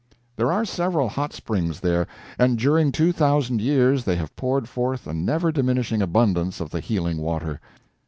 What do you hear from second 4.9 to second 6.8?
a never diminishing abundance of the